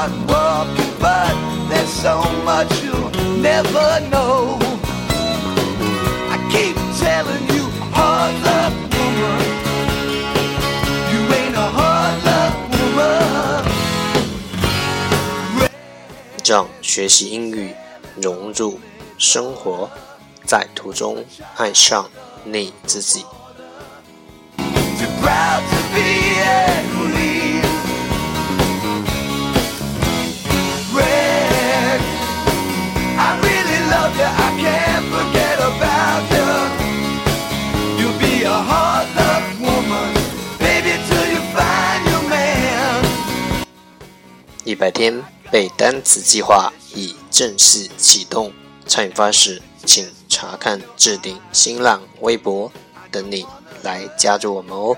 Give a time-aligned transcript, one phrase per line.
[0.00, 1.34] time I start walking, but
[1.68, 4.58] there's so much you'll never know.
[6.30, 9.40] I keep telling you, hard luck woman,
[11.12, 13.68] you ain't a hard luck woman.
[16.44, 17.74] 让学习英语
[18.20, 18.80] 融入
[19.18, 19.88] 生活，
[20.44, 21.24] 在途中
[21.56, 22.08] 爱上
[22.44, 23.24] 你自己。
[24.56, 26.40] Too proud to be
[44.70, 48.52] 一百天背单词计划已正式启动。
[48.86, 52.70] 参与方式请查看置顶新浪微博
[53.10, 53.44] 等你
[53.82, 54.96] 来加入我们哦。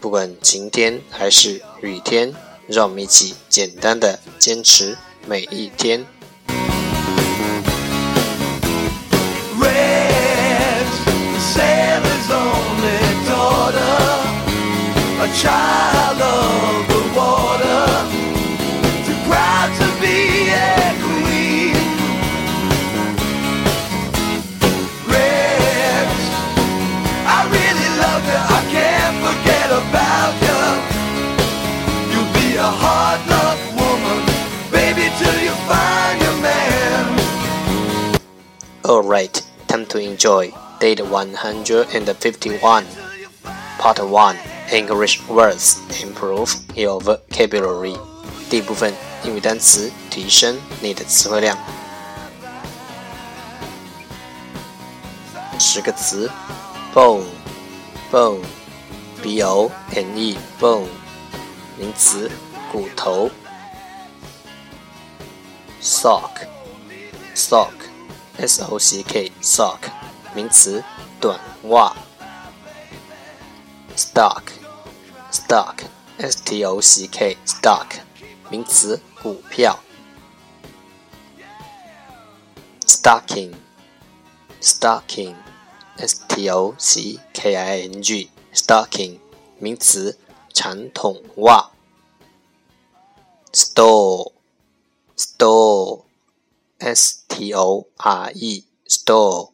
[0.00, 2.34] 不管晴天还是雨天
[2.66, 6.04] 让我们一起简单的坚持每一天。
[15.38, 17.86] Child of the water,
[19.06, 21.78] too proud to be a queen.
[25.06, 26.24] Red's,
[27.22, 30.60] I really love you, I can't forget about you.
[32.10, 34.20] You'll be a hard luck woman,
[34.72, 37.04] baby, till you find your man.
[38.84, 42.86] Alright, time to enjoy date 151.
[43.78, 47.97] Part 1 English words improve your vocabulary.
[48.49, 48.93] 第一部分
[49.23, 51.57] 英语单词提升你的词汇量。
[55.59, 56.29] 十个词：
[56.93, 57.23] bone
[58.11, 58.41] bone
[59.21, 60.87] b o n e bone
[61.77, 62.29] 名词，
[62.71, 63.29] 骨头。
[65.81, 66.47] sock
[67.35, 67.73] sock
[68.37, 69.79] s o c k sock
[70.33, 70.83] 名词，
[71.19, 71.93] 短袜。
[73.95, 74.41] stock
[75.30, 75.84] Stock
[76.18, 77.86] s t o c k stock
[78.50, 79.78] 名词，股票。
[82.86, 83.54] stocking
[84.60, 85.36] stocking
[85.96, 89.18] s t o c k i n g stocking
[89.58, 90.18] 名词，
[90.52, 91.70] 长筒袜。
[93.52, 94.32] store
[95.16, 96.04] store
[96.78, 99.50] S T O R E store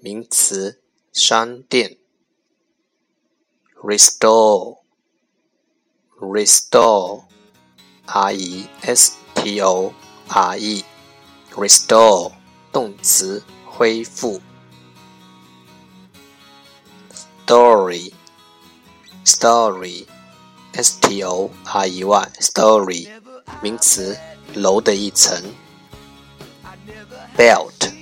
[0.00, 0.80] 名词，
[1.12, 1.96] 商店。
[3.82, 4.78] Restore
[6.20, 7.24] restore
[8.06, 9.92] R E S T O
[10.28, 10.84] R E
[11.54, 12.32] restore
[12.72, 14.40] 动词，恢复。
[17.46, 18.12] Story
[19.24, 20.06] story
[20.74, 23.08] S T O R E Y story
[23.62, 24.18] 名词，
[24.54, 25.42] 楼的一层。
[27.36, 27.92] belt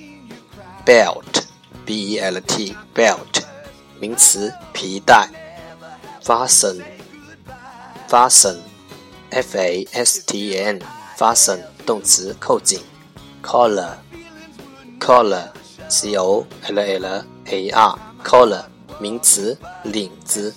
[0.83, 1.43] belt
[1.85, 3.43] b e l t belt
[3.99, 5.29] 名词皮带
[6.23, 6.83] fasten
[8.07, 8.57] fasten
[9.31, 10.79] f a s t e n
[11.17, 12.79] fasten 动词扣紧
[13.43, 13.95] collar
[14.97, 15.49] collar
[15.89, 18.63] c o l l a r collar
[18.99, 20.53] 名词领子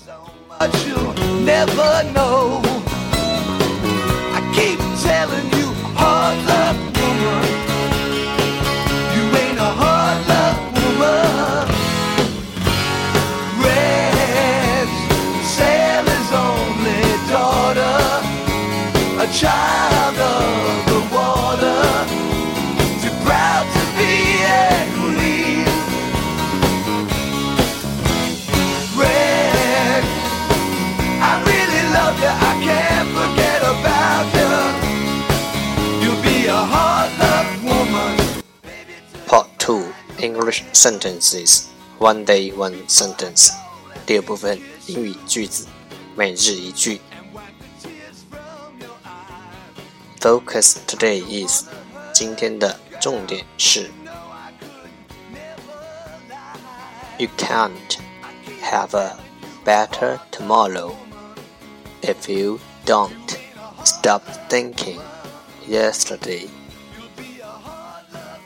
[40.72, 41.66] Sentences.
[41.98, 43.50] One day, one sentence.
[44.06, 45.66] 第二部分英语句子，
[46.16, 47.00] 每日一句。
[50.20, 51.64] Focus today is
[52.12, 53.90] 今天的重点是。
[57.18, 57.98] You can't
[58.62, 59.16] have a
[59.64, 60.94] better tomorrow
[62.02, 63.36] if you don't
[63.84, 64.98] stop thinking
[65.68, 66.48] yesterday.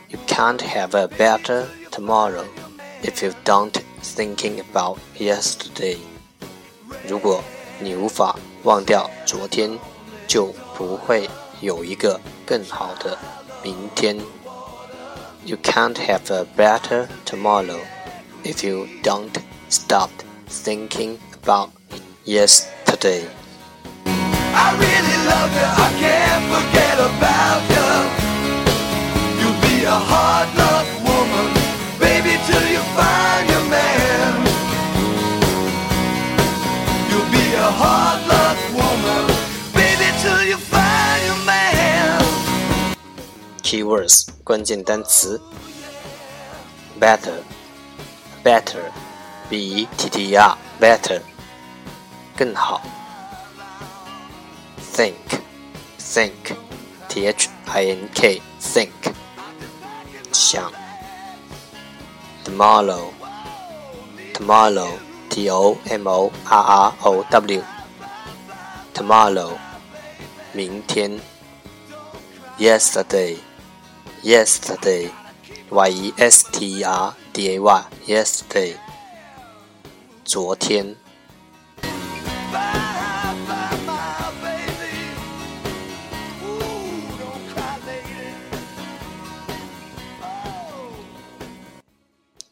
[0.08, 2.45] You can't have a better tomorrow
[3.01, 5.97] if you don't thinking about yesterday.
[7.07, 7.43] 如果
[7.79, 9.77] 你无法忘掉昨天，
[10.27, 11.29] 就不会
[11.61, 13.17] 有一个更好的
[13.63, 14.17] 明天。
[15.45, 17.79] You can't have a better tomorrow
[18.43, 19.31] if you don't
[19.69, 20.09] stop
[20.49, 21.69] thinking about
[22.25, 23.23] yesterday.
[24.51, 27.85] I really love you, I can't forget about you.
[29.39, 30.22] You'll be a hard
[37.73, 39.25] hard luck woman,
[39.73, 42.21] baby, till you find your man.
[43.63, 45.39] Keywords 关键单词
[46.99, 47.43] better
[48.43, 48.91] better
[49.49, 51.21] b e t t e r better
[52.37, 52.81] 更好
[54.93, 55.13] think
[55.99, 56.55] think
[57.07, 58.89] t h i n k think
[60.31, 60.71] 想
[62.43, 63.11] tomorrow
[64.33, 64.97] tomorrow
[65.34, 65.76] tomorrow
[68.94, 69.58] tomorrow
[70.52, 71.20] 明天
[72.56, 73.36] yesterday
[74.22, 75.10] yesterday
[75.70, 78.76] y e s t e r d a y yesterday
[80.24, 80.94] 昨天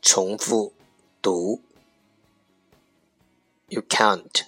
[0.03, 0.73] 重复
[1.23, 1.72] 读。
[3.75, 4.45] You can't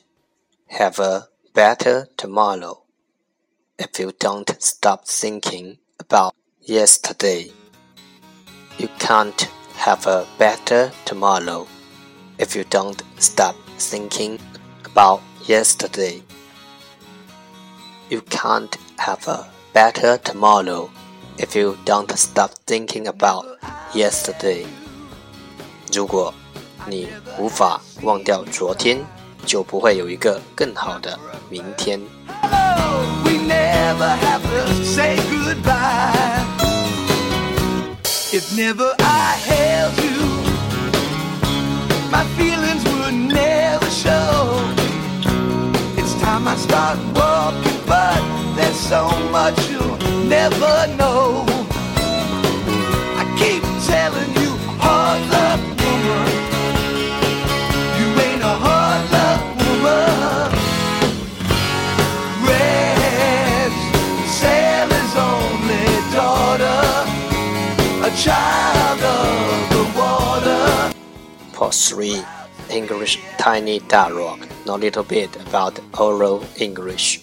[0.66, 2.82] have a better tomorrow
[3.78, 7.50] if you don't stop thinking about yesterday.
[8.76, 11.66] You can't have a better tomorrow
[12.36, 14.40] if you don't stop thinking
[14.84, 16.22] about yesterday.
[18.10, 20.90] You can't have a better tomorrow
[21.38, 23.46] if you don't stop thinking about
[23.94, 24.66] yesterday.
[25.90, 26.34] 如果
[26.86, 27.08] 你
[27.38, 28.98] 无法忘掉昨天，
[29.46, 32.00] 就不会有一个更好的明天。
[71.73, 72.23] Part 3
[72.69, 77.19] English Tiny Dialogue Know a little bit about oral English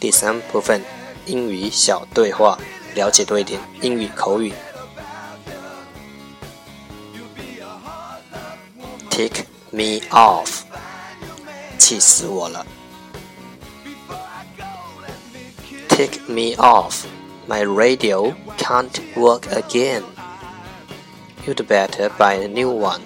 [0.00, 0.82] 第三部分
[1.26, 2.58] 英语小对话，
[2.94, 4.52] 了解多一点英语口语。
[9.10, 10.62] Take me off，
[11.76, 12.64] 气死我了。
[15.88, 17.04] Take me off,
[17.48, 20.04] my radio can't work again.
[21.44, 23.00] You'd better buy a new one.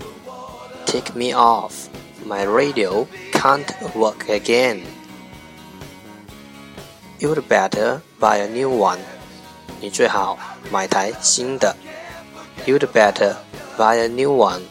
[0.90, 1.88] Take me off.
[2.24, 4.82] My radio can't work again.
[7.18, 8.98] You'd better buy a new one.
[9.80, 10.38] 你最好
[10.70, 11.74] 买台新的。
[12.66, 13.36] You'd better
[13.78, 14.62] buy a new one.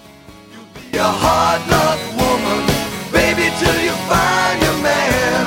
[0.91, 2.65] You're a hard luck woman,
[3.11, 5.45] baby, till you find your man.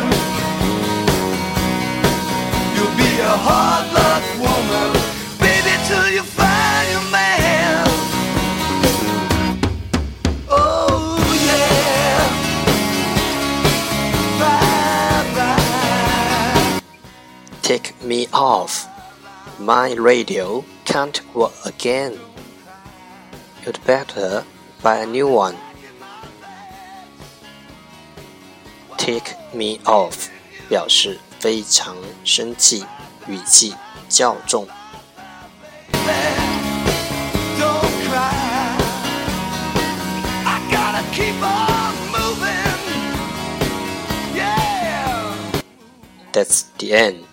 [2.75, 3.72] You'll be a hard
[18.34, 18.88] off.
[19.60, 22.20] My radio can't work again.
[23.66, 24.44] You'd better
[24.82, 25.56] buy a new one.
[28.98, 30.30] Take me off
[30.70, 32.86] 表示非常生气，
[33.28, 33.76] 语气
[34.10, 34.68] 较重。
[46.32, 47.33] That's the end.